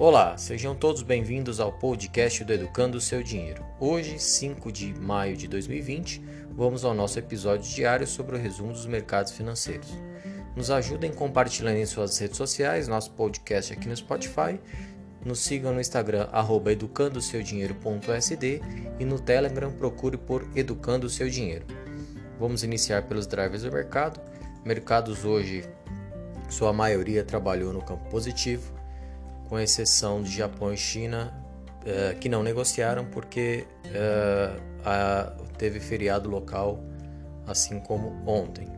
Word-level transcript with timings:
Olá, 0.00 0.36
sejam 0.38 0.76
todos 0.76 1.02
bem-vindos 1.02 1.58
ao 1.58 1.72
podcast 1.72 2.44
do 2.44 2.52
Educando 2.52 2.98
o 2.98 3.00
Seu 3.00 3.20
Dinheiro. 3.20 3.66
Hoje, 3.80 4.16
5 4.16 4.70
de 4.70 4.94
maio 4.94 5.36
de 5.36 5.48
2020, 5.48 6.22
vamos 6.52 6.84
ao 6.84 6.94
nosso 6.94 7.18
episódio 7.18 7.68
diário 7.68 8.06
sobre 8.06 8.36
o 8.36 8.38
resumo 8.38 8.72
dos 8.72 8.86
mercados 8.86 9.32
financeiros. 9.32 9.88
Nos 10.54 10.70
ajudem 10.70 11.12
compartilhando 11.12 11.78
em 11.78 11.84
suas 11.84 12.16
redes 12.16 12.36
sociais 12.36 12.86
nosso 12.86 13.10
podcast 13.10 13.72
aqui 13.72 13.88
no 13.88 13.96
Spotify. 13.96 14.60
Nos 15.24 15.40
sigam 15.40 15.74
no 15.74 15.80
Instagram, 15.80 16.28
educandoseudinheiro.sd 16.64 18.62
e 19.00 19.04
no 19.04 19.18
Telegram 19.18 19.72
procure 19.72 20.16
por 20.16 20.48
Educando 20.54 21.08
o 21.08 21.10
Seu 21.10 21.28
Dinheiro. 21.28 21.66
Vamos 22.38 22.62
iniciar 22.62 23.02
pelos 23.08 23.26
drivers 23.26 23.64
do 23.64 23.72
mercado. 23.72 24.20
Mercados 24.64 25.24
hoje, 25.24 25.64
sua 26.48 26.72
maioria 26.72 27.24
trabalhou 27.24 27.72
no 27.72 27.82
campo 27.82 28.08
positivo 28.08 28.77
com 29.48 29.58
exceção 29.58 30.22
de 30.22 30.30
Japão 30.30 30.72
e 30.72 30.76
China, 30.76 31.32
uh, 31.82 32.18
que 32.18 32.28
não 32.28 32.42
negociaram 32.42 33.04
porque 33.06 33.66
uh, 33.86 34.60
a, 34.84 35.32
teve 35.56 35.80
feriado 35.80 36.28
local, 36.28 36.82
assim 37.46 37.80
como 37.80 38.08
ontem. 38.26 38.68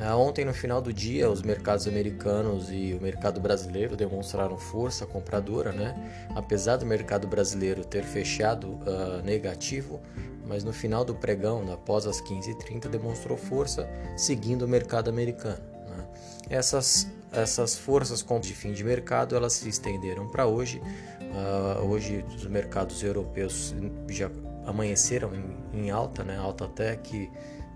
Uh, 0.00 0.16
ontem, 0.16 0.44
no 0.44 0.54
final 0.54 0.80
do 0.80 0.92
dia, 0.92 1.28
os 1.28 1.42
mercados 1.42 1.86
americanos 1.86 2.70
e 2.70 2.94
o 2.98 3.02
mercado 3.02 3.40
brasileiro 3.40 3.96
demonstraram 3.96 4.56
força 4.56 5.04
compradora, 5.04 5.72
né? 5.72 5.94
apesar 6.34 6.76
do 6.76 6.86
mercado 6.86 7.26
brasileiro 7.26 7.84
ter 7.84 8.04
fechado 8.04 8.78
negativo, 9.24 10.00
mas 10.46 10.64
no 10.64 10.72
final 10.72 11.04
do 11.04 11.14
pregão, 11.14 11.70
após 11.72 12.06
as 12.06 12.22
15h30, 12.22 12.88
demonstrou 12.88 13.36
força 13.36 13.88
seguindo 14.16 14.62
o 14.62 14.68
mercado 14.68 15.10
americano. 15.10 15.60
Né? 15.88 16.06
Essas 16.48 17.08
essas 17.32 17.76
forças 17.76 18.24
de 18.40 18.54
fim 18.54 18.72
de 18.72 18.82
mercado 18.84 19.36
elas 19.36 19.54
se 19.54 19.68
estenderam 19.68 20.28
para 20.28 20.46
hoje. 20.46 20.80
Uh, 21.20 21.84
hoje 21.86 22.24
os 22.34 22.46
mercados 22.46 23.02
europeus 23.02 23.74
já 24.08 24.30
amanheceram 24.64 25.32
em, 25.34 25.84
em 25.84 25.90
alta, 25.90 26.24
né? 26.24 26.36
alta 26.36 26.64
até 26.64 26.96
que 26.96 27.30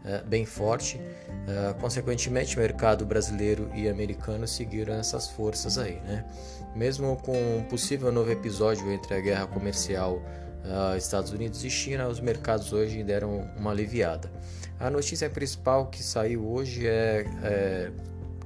uh, 0.05 0.27
bem 0.27 0.45
forte. 0.45 0.99
Uh, 0.99 1.79
consequentemente, 1.81 2.57
o 2.57 2.61
mercado 2.61 3.05
brasileiro 3.05 3.71
e 3.75 3.89
americano 3.89 4.47
seguiram 4.47 4.95
essas 4.95 5.29
forças 5.29 5.79
aí. 5.79 6.01
Né? 6.01 6.25
Mesmo 6.75 7.17
com 7.17 7.59
um 7.59 7.65
possível 7.65 8.13
novo 8.13 8.31
episódio 8.31 8.91
entre 8.91 9.15
a 9.15 9.21
guerra 9.21 9.47
comercial 9.47 10.23
uh, 10.65 10.97
Estados 10.97 11.33
Unidos 11.33 11.65
e 11.65 11.71
China, 11.71 12.09
os 12.09 12.21
mercados 12.21 12.73
hoje 12.73 13.03
deram 13.03 13.51
uma 13.57 13.71
aliviada. 13.71 14.31
A 14.79 14.91
notícia 14.91 15.29
principal 15.31 15.87
que 15.87 16.03
saiu 16.03 16.47
hoje 16.47 16.87
é, 16.87 17.25
é 17.43 17.93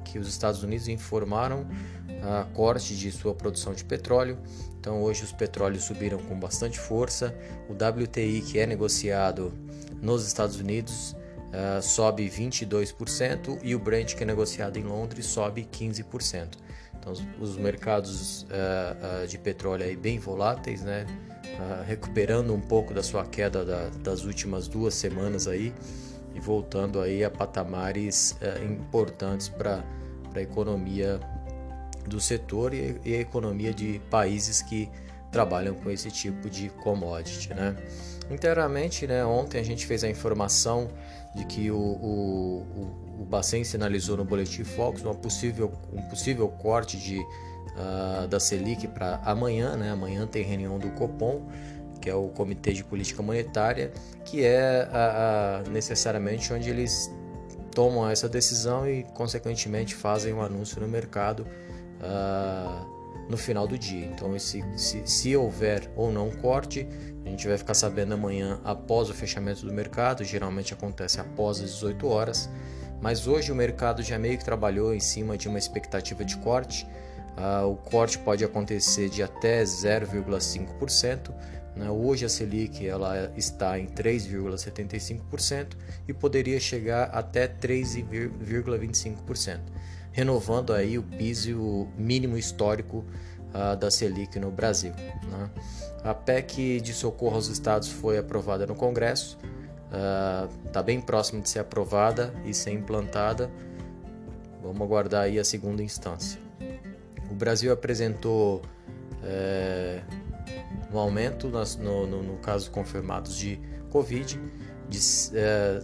que 0.07 0.19
os 0.19 0.29
Estados 0.29 0.63
Unidos 0.63 0.89
informaram 0.89 1.67
a 2.23 2.45
corte 2.45 2.97
de 2.97 3.11
sua 3.11 3.35
produção 3.35 3.75
de 3.75 3.85
petróleo. 3.85 4.39
Então 4.81 5.03
hoje 5.03 5.25
os 5.25 5.33
petróleos 5.33 5.85
subiram 5.85 6.19
com 6.19 6.39
bastante 6.39 6.79
força. 6.79 7.35
O 7.69 7.73
WTI 7.73 8.41
que 8.41 8.59
é 8.59 8.67
negociado 8.67 9.53
nos 10.01 10.27
Estados 10.27 10.61
Unidos 10.61 11.13
uh, 11.13 11.83
sobe 11.83 12.29
22% 12.29 13.59
e 13.63 13.75
o 13.75 13.79
Brent 13.79 14.15
que 14.15 14.23
é 14.23 14.27
negociado 14.27 14.77
em 14.79 14.85
Londres 14.85 15.27
sobe 15.27 15.69
15%. 15.71 16.49
Então 16.99 17.13
os, 17.13 17.23
os 17.41 17.57
mercados 17.57 18.43
uh, 18.43 19.25
uh, 19.25 19.27
de 19.27 19.39
petróleo 19.39 19.85
aí 19.85 19.97
bem 19.97 20.19
voláteis, 20.19 20.83
né? 20.83 21.07
recuperando 21.87 22.53
um 22.53 22.61
pouco 22.61 22.93
da 22.93 23.03
sua 23.03 23.25
queda 23.25 23.65
da, 23.65 23.89
das 24.03 24.25
últimas 24.25 24.69
duas 24.69 24.93
semanas 24.93 25.49
aí 25.49 25.73
e 26.37 26.41
voltando 26.41 27.01
aí 27.01 27.25
a 27.25 27.31
patamares 27.31 28.37
importantes 28.71 29.49
para 29.49 29.83
a 30.35 30.41
economia 30.41 31.19
do 32.07 32.21
setor 32.21 32.75
e, 32.75 33.01
e 33.05 33.15
a 33.15 33.21
economia 33.21 33.73
de 33.73 34.01
países 34.11 34.63
que 34.63 34.89
trabalham 35.33 35.75
com 35.75 35.91
esse 35.91 36.11
tipo 36.11 36.49
de 36.49 36.69
commodity, 36.69 37.53
né? 37.53 37.77
Inteiramente, 38.31 39.07
né, 39.07 39.25
ontem 39.25 39.61
a 39.61 39.63
gente 39.63 39.87
fez 39.87 40.03
a 40.03 40.09
informação 40.09 40.89
de 41.35 41.45
que 41.45 41.71
o, 41.71 41.77
o, 41.77 42.67
o, 43.21 43.25
Bacen 43.25 43.63
sinalizou 43.63 44.17
no 44.17 44.25
Boletim 44.25 44.65
Focus 44.65 45.03
uma 45.03 45.15
possível, 45.15 45.73
um 45.93 46.03
possível 46.03 46.49
corte 46.49 46.97
de, 46.97 47.19
uh, 47.19 48.27
da 48.27 48.41
Selic 48.41 48.89
para 48.89 49.21
amanhã, 49.25 49.77
né? 49.77 49.91
Amanhã 49.91 50.27
tem 50.27 50.43
reunião 50.43 50.79
do 50.79 50.91
Copom, 50.93 51.47
que 52.07 52.11
é 52.11 52.15
o 52.15 52.29
Comitê 52.29 52.73
de 52.73 52.85
Política 52.85 53.21
Monetária, 53.21 53.91
que 54.25 54.45
é 54.45 54.89
uh, 54.89 55.67
uh, 55.67 55.71
necessariamente 55.73 56.53
onde 56.53 56.71
eles 56.71 57.13
tomam 57.73 58.09
essa 58.09 58.29
decisão 58.29 58.89
e, 58.89 59.03
consequentemente, 59.13 59.93
fazem 59.93 60.33
um 60.33 60.41
anúncio 60.41 60.81
no 60.81 60.87
mercado 60.87 61.45
uh, 62.01 63.27
no 63.29 63.37
final 63.37 63.67
do 63.67 63.77
dia. 63.77 64.07
Então, 64.07 64.39
se, 64.39 64.65
se, 64.77 65.03
se, 65.05 65.37
houver 65.37 65.91
ou 65.97 66.13
não 66.13 66.31
corte, 66.31 66.87
a 67.25 67.29
gente 67.29 67.49
vai 67.49 67.59
ficar 67.59 67.75
sabendo 67.75 68.15
amanhã 68.15 68.61
após 68.63 69.11
o 69.11 69.13
fechamento 69.13 69.67
do 69.67 69.73
mercado, 69.73 70.23
geralmente 70.23 70.73
acontece 70.73 71.21
após 71.21 71.61
as 71.61 71.73
18 71.73 72.07
horas. 72.07 72.49
Mas 73.03 73.27
hoje 73.27 73.51
o 73.51 73.55
mercado 73.57 74.01
já 74.01 74.17
meio 74.17 74.39
que 74.39 74.45
trabalhou 74.45 74.95
em 74.95 75.01
cima 75.01 75.37
de 75.37 75.49
uma 75.49 75.59
expectativa 75.59 76.25
de 76.25 76.37
corte. 76.37 76.87
Uh, 77.37 77.67
o 77.67 77.77
corte 77.77 78.17
pode 78.17 78.45
acontecer 78.45 79.09
de 79.09 79.25
até 79.25 79.65
0,5%. 79.65 81.35
Né? 81.77 81.91
Hoje 81.91 82.25
a 82.25 82.29
Selic 82.29 82.87
ela 82.87 83.33
está 83.37 83.77
em 83.79 83.87
3,75% 83.87 85.77
e 86.09 86.15
poderia 86.15 86.59
chegar 86.59 87.11
até 87.13 87.47
3,25%, 87.47 89.61
renovando 90.11 90.73
aí 90.73 90.99
o 90.99 91.03
piso 91.03 91.87
mínimo 91.97 92.39
histórico 92.39 93.05
uh, 93.55 93.77
da 93.77 93.91
Selic 93.91 94.39
no 94.39 94.51
Brasil. 94.51 94.95
Né? 95.31 95.51
A 96.03 96.15
PEC 96.15 96.81
de 96.81 96.95
socorro 96.95 97.37
aos 97.37 97.49
estados 97.49 97.89
foi 97.89 98.17
aprovada 98.17 98.67
no 98.67 98.75
Congresso, 98.75 99.37
está 99.87 100.49
ah, 100.75 100.81
uh, 100.81 100.85
bem 100.85 101.01
próximo 101.01 101.41
de 101.43 101.49
ser 101.49 101.61
aprovada 101.61 102.35
e 102.45 102.53
ser 102.53 102.73
implantada. 102.73 103.49
Vamos 104.63 104.83
aguardar 104.83 105.23
aí 105.25 105.39
a 105.39 105.45
segunda 105.45 105.83
instância. 105.83 106.41
O 107.31 107.35
Brasil 107.35 107.73
apresentou 107.73 108.63
é, 109.23 110.03
um 110.93 110.99
aumento 110.99 111.49
nas, 111.49 111.77
no, 111.77 112.07
no, 112.07 112.23
no 112.23 112.37
caso 112.39 112.71
confirmados 112.71 113.37
de 113.37 113.59
Covid. 113.91 114.41
De, 114.89 115.01
é, 115.35 115.83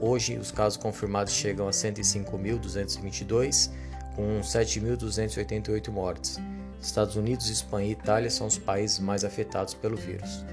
hoje 0.00 0.38
os 0.38 0.52
casos 0.52 0.76
confirmados 0.76 1.32
chegam 1.32 1.66
a 1.66 1.70
105.222, 1.70 3.70
com 4.14 4.40
7.288 4.40 5.90
mortes. 5.90 6.38
Estados 6.80 7.16
Unidos, 7.16 7.48
Espanha 7.48 7.88
e 7.88 7.92
Itália 7.92 8.30
são 8.30 8.46
os 8.46 8.58
países 8.58 8.98
mais 8.98 9.24
afetados 9.24 9.72
pelo 9.74 9.96
vírus. 9.96 10.44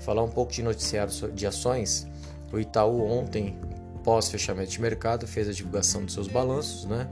Falar 0.00 0.22
um 0.22 0.30
pouco 0.30 0.52
de 0.52 0.62
noticiário 0.62 1.12
de 1.32 1.46
ações. 1.46 2.06
O 2.52 2.60
Itaú 2.60 3.10
ontem, 3.10 3.58
pós 4.04 4.28
fechamento 4.28 4.70
de 4.70 4.80
mercado, 4.80 5.26
fez 5.26 5.48
a 5.48 5.52
divulgação 5.52 6.04
dos 6.04 6.14
seus 6.14 6.28
balanços, 6.28 6.84
né? 6.84 7.08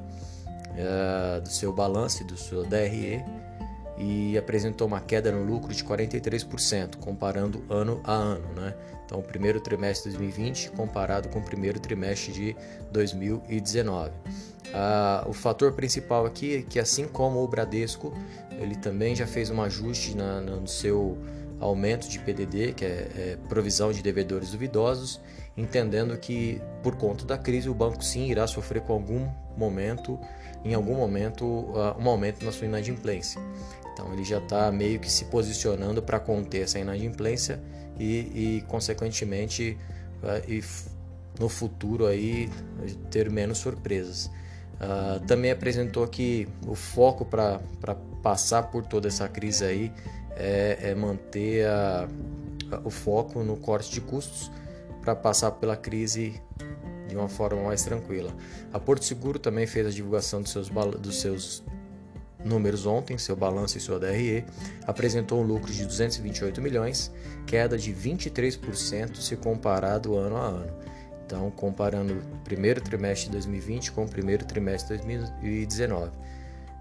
É, 0.77 1.41
do 1.41 1.49
seu 1.49 1.73
balanço 1.73 2.23
e 2.23 2.27
do 2.27 2.37
seu 2.37 2.65
DRE 2.65 3.25
e 4.03 4.37
apresentou 4.37 4.89
uma 4.89 5.01
queda 5.01 5.31
no 5.31 5.45
lucro 5.45 5.73
de 5.73 5.85
43%, 5.85 6.97
comparando 6.97 7.65
ano 7.71 8.01
a 8.03 8.13
ano. 8.13 8.53
Né? 8.57 8.75
Então, 9.07 9.21
o 9.21 9.23
primeiro 9.23 9.61
trimestre 9.61 10.11
de 10.11 10.19
2020 10.19 10.71
comparado 10.73 11.29
com 11.29 11.39
o 11.39 11.43
primeiro 11.43 11.79
trimestre 11.79 12.33
de 12.33 12.57
2019. 12.91 14.11
Ah, 14.75 15.25
o 15.29 15.33
fator 15.33 15.73
principal 15.73 16.27
aqui 16.27 16.57
é 16.57 16.63
que, 16.63 16.81
assim 16.81 17.07
como 17.07 17.45
o 17.45 17.47
Bradesco, 17.47 18.13
ele 18.51 18.75
também 18.75 19.15
já 19.15 19.27
fez 19.27 19.51
um 19.51 19.63
ajuste 19.63 20.17
na, 20.17 20.41
no 20.41 20.67
seu 20.67 21.17
aumento 21.63 22.09
de 22.09 22.19
PDD, 22.19 22.73
que 22.73 22.85
é, 22.85 22.89
é 22.89 23.39
provisão 23.49 23.93
de 23.93 24.03
devedores 24.03 24.51
duvidosos, 24.51 25.21
entendendo 25.57 26.17
que 26.19 26.61
por 26.83 26.97
conta 26.97 27.25
da 27.25 27.39
crise 27.39 27.69
o 27.69 27.75
banco 27.75 28.03
sim 28.05 28.31
irá 28.31 28.47
sofrer 28.47 28.83
com 28.83 28.93
algum 28.93 29.29
momento, 29.57 30.19
em 30.65 30.75
algum 30.75 30.95
momento, 30.95 31.45
uh, 31.45 31.97
um 31.99 32.09
aumento 32.09 32.45
na 32.45 32.53
sua 32.53 32.67
inadimplência. 32.67 33.41
Então 33.93 34.13
ele 34.13 34.25
já 34.25 34.39
está 34.39 34.71
meio 34.73 34.99
que 34.99 35.11
se 35.11 35.27
posicionando 35.27 36.03
para 36.03 36.19
conter 36.19 36.63
essa 36.63 36.79
inadimplência 36.79 37.61
e, 37.99 38.59
e 38.59 38.65
consequentemente, 38.69 39.79
uh, 40.23 40.51
e 40.51 40.63
no 41.39 41.49
futuro 41.49 42.07
aí 42.07 42.51
ter 43.11 43.31
menos 43.31 43.59
surpresas. 43.59 44.31
Uh, 44.83 45.21
também 45.27 45.53
apresentou 45.53 46.07
que 46.09 46.49
o 46.67 46.75
foco 46.75 47.25
para 47.25 47.61
passar 48.21 48.65
por 48.65 48.85
toda 48.85 49.07
essa 49.07 49.29
crise 49.29 49.65
aí 49.65 49.93
é, 50.35 50.91
é 50.91 50.95
manter 50.95 51.67
a, 51.67 52.09
a, 52.73 52.81
o 52.83 52.91
foco 52.91 53.45
no 53.45 53.57
corte 53.57 53.93
de 53.93 54.01
custos 54.01 54.51
para 55.01 55.15
passar 55.15 55.53
pela 55.53 55.77
crise 55.77 56.41
de 57.09 57.17
uma 57.17 57.29
forma 57.29 57.63
mais 57.63 57.85
tranquila. 57.85 58.35
A 58.73 58.81
Porto 58.81 59.05
Seguro 59.05 59.39
também 59.39 59.67
fez 59.67 59.87
a 59.87 59.91
divulgação 59.91 60.43
dos 60.43 60.51
seus, 60.51 60.69
dos 60.69 61.21
seus 61.21 61.63
números 62.45 62.87
ontem, 62.87 63.19
seu 63.19 63.37
balanço 63.37 63.79
e 63.79 63.81
sua 63.81 64.01
DRE, 64.01 64.45
apresentou 64.87 65.41
um 65.41 65.45
lucro 65.45 65.73
de 65.73 65.85
228 65.85 66.61
milhões, 66.61 67.13
queda 67.47 67.79
de 67.79 67.93
23% 67.93 69.17
se 69.17 69.37
comparado 69.37 70.17
ano 70.17 70.37
a 70.37 70.47
ano. 70.47 70.73
Então, 71.33 71.51
comparando 71.51 72.13
o 72.13 72.39
primeiro 72.45 72.79
trimestre 72.79 73.29
de 73.29 73.33
2020 73.33 73.93
com 73.93 74.05
o 74.05 74.09
primeiro 74.09 74.45
trimestre 74.45 74.99
de 74.99 75.07
2019. 75.07 76.11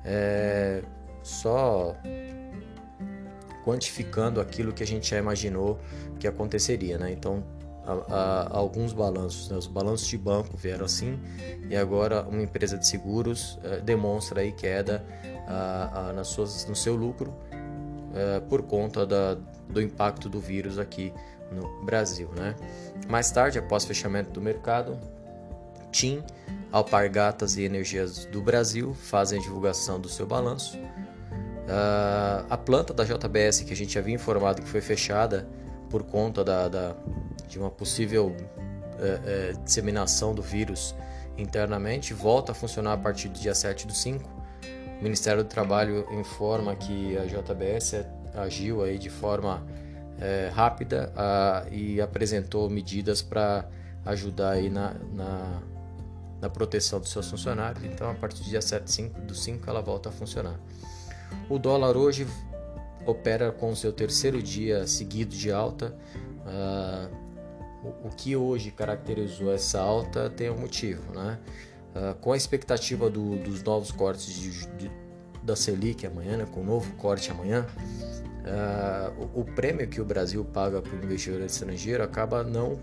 É, 0.03 0.83
só 1.23 1.95
quantificando 3.63 4.41
aquilo 4.41 4.73
que 4.73 4.83
a 4.83 4.85
gente 4.85 5.09
já 5.09 5.17
imaginou 5.17 5.79
que 6.19 6.27
aconteceria, 6.27 6.97
né? 6.97 7.13
Então, 7.13 7.41
a, 7.85 8.13
a, 8.13 8.57
alguns 8.57 8.91
balanços, 8.91 9.49
né? 9.49 9.55
os 9.55 9.67
balanços 9.67 10.05
de 10.05 10.17
banco 10.17 10.57
vieram 10.57 10.83
assim 10.85 11.17
e 11.69 11.75
agora 11.75 12.23
uma 12.23 12.41
empresa 12.41 12.77
de 12.77 12.85
seguros 12.85 13.55
uh, 13.63 13.81
demonstra 13.81 14.41
aí 14.41 14.51
queda 14.51 15.03
uh, 15.23 16.09
uh, 16.09 16.13
nas 16.13 16.27
suas, 16.27 16.65
no 16.67 16.75
seu 16.75 16.95
lucro 16.95 17.31
uh, 17.31 18.41
por 18.49 18.63
conta 18.63 19.05
da, 19.05 19.35
do 19.69 19.81
impacto 19.81 20.29
do 20.29 20.39
vírus 20.39 20.77
aqui 20.77 21.11
no 21.51 21.83
Brasil, 21.83 22.29
né? 22.35 22.55
Mais 23.07 23.31
tarde, 23.31 23.59
após 23.59 23.85
fechamento 23.85 24.31
do 24.31 24.41
mercado, 24.41 24.99
TIM, 25.91 26.23
Alpargatas 26.71 27.57
e 27.57 27.63
Energias 27.63 28.25
do 28.25 28.41
Brasil 28.41 28.93
fazem 28.93 29.39
a 29.39 29.41
divulgação 29.41 29.99
do 29.99 30.07
seu 30.07 30.25
balanço. 30.25 30.77
Uh, 30.77 32.45
a 32.49 32.57
planta 32.57 32.93
da 32.93 33.03
JBS, 33.03 33.61
que 33.61 33.73
a 33.73 33.75
gente 33.75 33.97
havia 33.99 34.15
informado 34.15 34.61
que 34.61 34.67
foi 34.67 34.81
fechada 34.81 35.47
por 35.89 36.03
conta 36.03 36.43
da, 36.43 36.67
da 36.67 36.95
de 37.47 37.59
uma 37.59 37.69
possível 37.69 38.35
é, 38.97 39.19
é, 39.25 39.53
disseminação 39.63 40.33
do 40.33 40.41
vírus 40.41 40.95
internamente, 41.37 42.13
volta 42.13 42.53
a 42.53 42.55
funcionar 42.55 42.93
a 42.93 42.97
partir 42.97 43.27
do 43.27 43.39
dia 43.39 43.53
7 43.53 43.85
do 43.85 43.93
5. 43.93 44.29
O 44.99 45.03
Ministério 45.03 45.43
do 45.43 45.49
Trabalho 45.49 46.07
informa 46.13 46.75
que 46.75 47.17
a 47.17 47.25
JBS 47.25 48.05
agiu 48.35 48.83
aí 48.83 48.97
de 48.97 49.09
forma 49.09 49.65
é, 50.21 50.51
rápida 50.53 51.11
a, 51.15 51.65
e 51.71 51.99
apresentou 51.99 52.69
medidas 52.69 53.23
para 53.23 53.67
ajudar 54.05 54.51
aí 54.51 54.69
na, 54.69 54.93
na, 55.13 55.61
na, 56.39 56.49
proteção 56.49 56.99
dos 56.99 57.09
seus 57.09 57.29
funcionários. 57.29 57.83
Então, 57.83 58.09
a 58.09 58.13
partir 58.13 58.43
do 58.43 58.49
dia 58.49 58.61
7 58.61 59.09
do 59.25 59.33
5 59.33 59.67
ela 59.67 59.81
volta 59.81 60.09
a 60.09 60.11
funcionar. 60.11 60.59
O 61.49 61.57
dólar 61.57 61.97
hoje 61.97 62.27
opera 63.05 63.51
com 63.51 63.71
o 63.71 63.75
seu 63.75 63.91
terceiro 63.91 64.41
dia 64.41 64.85
seguido 64.85 65.35
de 65.35 65.51
alta. 65.51 65.95
Uh, 66.45 67.21
o, 67.83 68.07
o, 68.07 68.09
que 68.15 68.35
hoje 68.35 68.69
caracterizou 68.69 69.51
essa 69.51 69.79
alta 69.79 70.29
tem 70.29 70.51
um 70.51 70.57
motivo, 70.59 71.01
né? 71.13 71.39
Uh, 71.95 72.15
com 72.19 72.31
a 72.31 72.37
expectativa 72.37 73.09
do, 73.09 73.37
dos 73.37 73.63
novos 73.63 73.91
cortes 73.91 74.33
de, 74.33 74.67
de, 74.77 74.91
da 75.43 75.55
Selic 75.55 76.05
amanhã, 76.05 76.37
né? 76.37 76.47
com 76.51 76.61
o 76.61 76.63
novo 76.63 76.93
corte 76.93 77.31
amanhã, 77.31 77.65
uh, 78.45 79.29
o, 79.33 79.43
prêmio 79.43 79.87
que 79.87 79.99
o 79.99 80.05
Brasil 80.05 80.43
paga 80.45 80.81
para 80.81 80.93
o 80.93 81.03
investidor 81.03 81.41
estrangeiro 81.41 82.03
acaba 82.03 82.43
não 82.43 82.79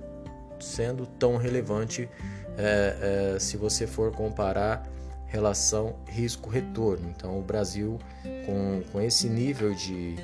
sendo 0.58 1.06
tão 1.06 1.36
relevante 1.36 2.08
é, 2.56 3.34
é, 3.34 3.38
se 3.38 3.56
você 3.56 3.86
for 3.86 4.10
comparar 4.10 4.84
relação 5.26 5.96
risco-retorno. 6.06 7.12
Então, 7.16 7.38
o 7.38 7.42
Brasil, 7.42 7.98
com, 8.44 8.82
com 8.90 9.00
esse 9.00 9.28
nível 9.28 9.72
de, 9.74 10.16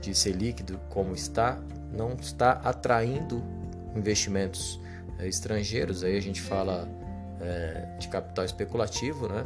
de 0.00 0.14
Selic 0.14 0.64
como 0.88 1.14
está, 1.14 1.58
não 1.92 2.14
está 2.14 2.52
atraindo 2.52 3.42
investimentos 3.94 4.80
é, 5.18 5.28
estrangeiros. 5.28 6.02
Aí 6.02 6.16
a 6.16 6.22
gente 6.22 6.40
fala 6.40 6.88
de 7.98 8.08
capital 8.08 8.42
especulativo, 8.42 9.28
né? 9.28 9.44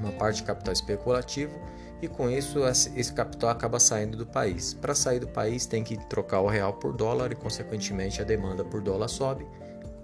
Uma 0.00 0.12
parte 0.12 0.36
de 0.36 0.42
capital 0.44 0.72
especulativo, 0.72 1.58
e 2.02 2.08
com 2.08 2.30
isso 2.30 2.60
esse 2.66 3.12
capital 3.12 3.50
acaba 3.50 3.78
saindo 3.78 4.16
do 4.16 4.26
país. 4.26 4.72
Para 4.74 4.94
sair 4.94 5.20
do 5.20 5.28
país 5.28 5.66
tem 5.66 5.84
que 5.84 5.96
trocar 6.08 6.40
o 6.40 6.48
real 6.48 6.72
por 6.72 6.92
dólar 6.94 7.30
e, 7.30 7.34
consequentemente, 7.34 8.20
a 8.22 8.24
demanda 8.24 8.64
por 8.64 8.80
dólar 8.80 9.08
sobe 9.08 9.46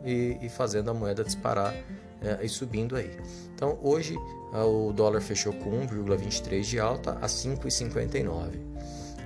e, 0.04 0.38
e 0.42 0.48
fazendo 0.48 0.90
a 0.90 0.94
moeda 0.94 1.24
disparar 1.24 1.74
é, 2.22 2.44
e 2.44 2.48
subindo 2.48 2.96
aí. 2.96 3.10
Então 3.54 3.78
hoje 3.82 4.14
o 4.52 4.92
dólar 4.92 5.20
fechou 5.20 5.52
com 5.52 5.86
1,23 5.86 6.62
de 6.62 6.78
alta 6.78 7.12
a 7.12 7.26
5,59. 7.26 8.52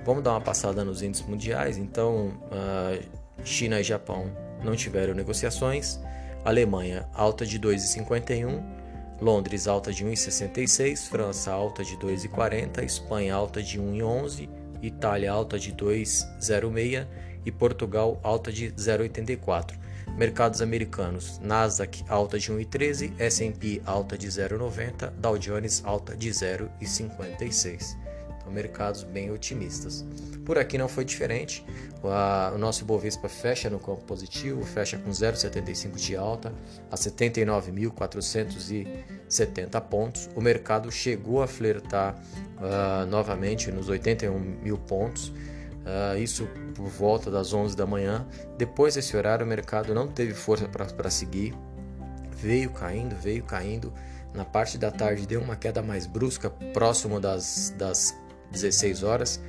Vamos 0.05 0.23
dar 0.23 0.31
uma 0.31 0.41
passada 0.41 0.83
nos 0.83 1.01
índices 1.01 1.25
mundiais. 1.25 1.77
Então 1.77 2.33
China 3.43 3.79
e 3.79 3.83
Japão 3.83 4.25
não 4.63 4.75
tiveram 4.75 5.13
negociações. 5.13 5.99
Alemanha 6.43 7.07
alta 7.13 7.45
de 7.45 7.59
2,51. 7.59 8.80
Londres 9.21 9.67
alta 9.67 9.93
de 9.93 10.03
1,66, 10.03 11.07
França 11.07 11.51
alta 11.51 11.83
de 11.83 11.95
2,40, 11.95 12.83
Espanha 12.83 13.35
alta 13.35 13.61
de 13.61 13.79
1,11, 13.79 14.49
Itália 14.81 15.31
alta 15.31 15.59
de 15.59 15.71
2,06 15.71 17.07
e 17.45 17.51
Portugal 17.51 18.19
alta 18.23 18.51
de 18.51 18.71
0,84. 18.71 19.79
Mercados 20.17 20.59
americanos: 20.59 21.39
Nasdaq 21.39 22.03
alta 22.09 22.39
de 22.39 22.51
1,13, 22.51 23.13
S&P 23.19 23.81
alta 23.85 24.17
de 24.17 24.27
0,90, 24.27 25.11
Dow 25.11 25.37
Jones 25.37 25.83
alta 25.85 26.15
de 26.15 26.29
0,56. 26.29 28.00
Mercados 28.51 29.03
bem 29.03 29.29
otimistas. 29.31 30.03
Por 30.45 30.57
aqui 30.57 30.77
não 30.77 30.87
foi 30.87 31.03
diferente. 31.05 31.65
O 32.53 32.57
nosso 32.57 32.83
Ibovespa 32.83 33.29
fecha 33.29 33.69
no 33.69 33.79
campo 33.79 34.03
positivo, 34.03 34.63
fecha 34.63 34.97
com 34.97 35.11
0,75 35.11 35.95
de 35.95 36.15
alta 36.15 36.51
a 36.89 36.95
79.470 36.95 39.81
pontos. 39.81 40.27
O 40.35 40.41
mercado 40.41 40.91
chegou 40.91 41.43
a 41.43 41.47
flertar 41.47 42.19
uh, 42.57 43.05
novamente 43.05 43.71
nos 43.71 43.87
81 43.89 44.39
mil 44.39 44.77
pontos 44.77 45.31
Uh, 45.81 46.15
isso 46.19 46.47
por 46.75 46.87
volta 46.87 47.31
das 47.31 47.53
11 47.53 47.75
da 47.75 47.85
manhã. 47.85 48.27
Depois 48.57 48.95
desse 48.95 49.15
horário, 49.17 49.45
o 49.45 49.49
mercado 49.49 49.93
não 49.93 50.07
teve 50.07 50.33
força 50.33 50.67
para 50.67 51.09
seguir, 51.09 51.55
veio 52.31 52.69
caindo, 52.69 53.15
veio 53.15 53.43
caindo. 53.43 53.91
Na 54.33 54.45
parte 54.45 54.77
da 54.77 54.91
tarde, 54.91 55.27
deu 55.27 55.41
uma 55.41 55.55
queda 55.55 55.81
mais 55.81 56.05
brusca, 56.05 56.49
próximo 56.73 57.19
das, 57.19 57.73
das 57.77 58.15
16 58.51 59.03
horas, 59.03 59.41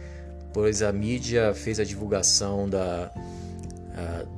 pois 0.52 0.82
a 0.82 0.92
mídia 0.92 1.54
fez 1.54 1.80
a 1.80 1.84
divulgação 1.84 2.68
da, 2.68 3.12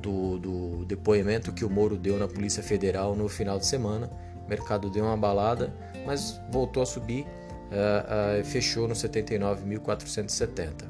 do, 0.01 0.37
do 0.37 0.85
depoimento 0.85 1.51
que 1.51 1.65
o 1.65 1.69
Moro 1.69 1.97
deu 1.97 2.17
na 2.17 2.27
Polícia 2.27 2.61
Federal 2.61 3.15
no 3.15 3.27
final 3.27 3.57
de 3.57 3.65
semana. 3.65 4.09
O 4.45 4.49
mercado 4.49 4.89
deu 4.89 5.05
uma 5.05 5.17
balada, 5.17 5.73
mas 6.05 6.39
voltou 6.51 6.83
a 6.83 6.85
subir, 6.85 7.21
uh, 7.21 8.41
uh, 8.41 8.45
fechou 8.45 8.87
no 8.87 8.93
79.470. 8.93 10.85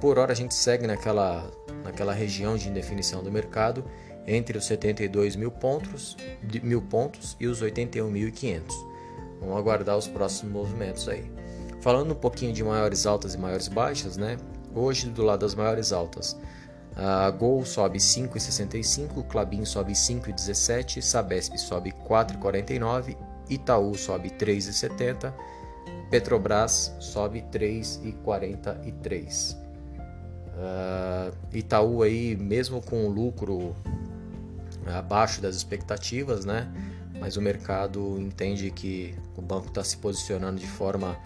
Por 0.00 0.18
hora 0.18 0.32
a 0.32 0.34
gente 0.34 0.54
segue 0.54 0.86
naquela, 0.86 1.50
naquela 1.84 2.12
região 2.12 2.56
de 2.56 2.68
indefinição 2.68 3.22
do 3.22 3.30
mercado 3.30 3.84
entre 4.26 4.58
os 4.58 4.66
72 4.66 5.36
mil 5.36 5.52
pontos, 5.52 6.16
mil 6.62 6.82
pontos 6.82 7.36
e 7.38 7.46
os 7.46 7.62
81.500. 7.62 8.62
Vamos 9.40 9.56
aguardar 9.56 9.96
os 9.96 10.08
próximos 10.08 10.52
movimentos 10.52 11.08
aí. 11.08 11.30
Falando 11.86 12.10
um 12.10 12.16
pouquinho 12.16 12.52
de 12.52 12.64
maiores 12.64 13.06
altas 13.06 13.34
e 13.34 13.38
maiores 13.38 13.68
baixas, 13.68 14.16
né? 14.16 14.36
Hoje 14.74 15.08
do 15.08 15.22
lado 15.22 15.42
das 15.42 15.54
maiores 15.54 15.92
altas, 15.92 16.36
a 16.96 17.30
Gol 17.30 17.64
sobe 17.64 18.00
5,65, 18.00 19.24
Clabin 19.28 19.64
sobe 19.64 19.92
5,17, 19.92 21.00
Sabesp 21.00 21.56
sobe 21.56 21.92
4,49, 21.92 23.16
Itaú 23.48 23.94
sobe 23.94 24.30
3,70, 24.30 25.32
Petrobras 26.10 26.92
sobe 26.98 27.44
3,43. 27.52 29.56
Uh, 30.56 31.32
Itaú 31.52 32.02
aí, 32.02 32.36
mesmo 32.36 32.82
com 32.82 33.06
o 33.06 33.08
lucro 33.08 33.76
abaixo 34.92 35.40
das 35.40 35.54
expectativas, 35.54 36.44
né? 36.44 36.68
Mas 37.20 37.36
o 37.36 37.40
mercado 37.40 38.16
entende 38.18 38.72
que 38.72 39.14
o 39.36 39.40
banco 39.40 39.68
está 39.68 39.84
se 39.84 39.96
posicionando 39.98 40.58
de 40.58 40.66
forma 40.66 41.16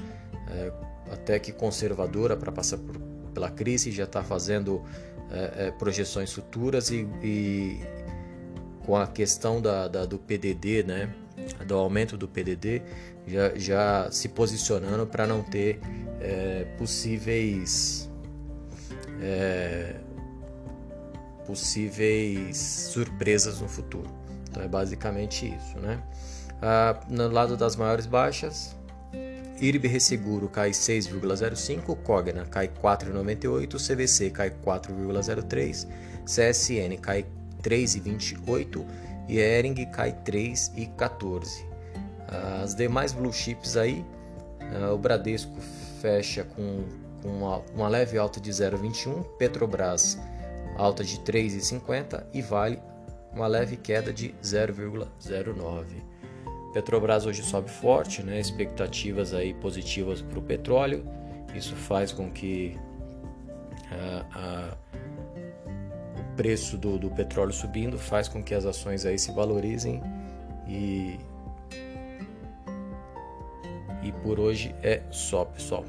é, 0.49 0.73
até 1.11 1.39
que 1.39 1.53
conservadora 1.53 2.37
para 2.37 2.53
passar 2.53 2.79
por, 2.79 2.99
pela 3.33 3.51
crise, 3.51 3.91
já 3.91 4.05
está 4.05 4.23
fazendo 4.23 4.83
é, 5.31 5.67
é, 5.67 5.71
projeções 5.71 6.33
futuras 6.33 6.91
e, 6.91 7.09
e, 7.23 7.81
com 8.85 8.97
a 8.97 9.07
questão 9.07 9.61
da, 9.61 9.89
da, 9.89 10.05
do 10.05 10.19
PDD, 10.19 10.83
né? 10.83 11.15
Do 11.67 11.75
aumento 11.75 12.17
do 12.17 12.29
PDD, 12.29 12.83
já, 13.27 13.55
já 13.57 14.11
se 14.11 14.29
posicionando 14.29 15.07
para 15.07 15.27
não 15.27 15.43
ter 15.43 15.81
é, 16.21 16.65
possíveis 16.77 18.11
é, 19.23 19.97
possíveis 21.47 22.57
surpresas 22.57 23.61
no 23.61 23.69
futuro. 23.69 24.09
Então 24.49 24.63
é 24.63 24.69
basicamente 24.69 25.47
isso, 25.47 25.79
né? 25.79 26.03
Ah, 26.63 27.01
no 27.09 27.29
lado 27.29 27.57
das 27.57 27.77
maiores 27.77 28.07
baixas, 28.07 28.77
IRB 29.61 29.89
Resseguro 29.89 30.49
cai 30.49 30.71
6,05, 30.71 31.97
Cogna 32.03 32.47
cai 32.47 32.69
4,98, 32.69 33.77
CVC 33.77 34.31
cai 34.31 34.51
4,03, 34.51 35.87
CSN 36.25 36.99
cai 37.01 37.27
3,28 37.63 38.85
e 39.29 39.39
Ering 39.39 39.91
cai 39.91 40.13
3,14. 40.25 41.69
As 42.63 42.75
demais 42.75 43.13
blue 43.13 43.33
chips 43.33 43.77
aí, 43.77 44.05
ah, 44.61 44.93
o 44.93 44.99
Bradesco 44.99 45.61
fecha 46.01 46.45
com 46.45 46.85
uma 47.23 47.89
leve 47.89 48.17
alta 48.17 48.41
de 48.41 48.51
0,21, 48.51 49.25
Petrobras 49.37 50.19
alta 50.77 51.05
de 51.05 51.19
3,50 51.19 52.25
e 52.33 52.41
Vale 52.41 52.81
uma 53.33 53.47
leve 53.47 53.77
queda 53.77 54.13
de 54.13 54.35
0,09. 54.43 56.10
Petrobras 56.73 57.27
hoje 57.27 57.43
sobe 57.43 57.69
forte, 57.71 58.23
né? 58.23 58.39
expectativas 58.39 59.35
aí 59.35 59.53
positivas 59.55 60.23
para 60.23 60.39
o 60.39 60.43
petróleo. 60.43 61.05
Isso 61.55 61.75
faz 61.75 62.13
com 62.13 62.31
que 62.31 62.79
a, 64.33 64.77
o 66.19 66.37
preço 66.37 66.79
do, 66.79 66.99
do 66.99 67.11
petróleo 67.11 67.53
subindo 67.53 67.99
faz 67.99 68.29
com 68.29 68.43
que 68.43 68.55
as 68.55 68.65
ações 68.65 69.05
aí 69.05 69.19
se 69.19 69.33
valorizem 69.33 70.01
e 70.69 71.19
e 74.03 74.13
por 74.23 74.41
hoje 74.41 74.75
é 74.83 75.03
só, 75.11 75.45
pessoal. 75.45 75.85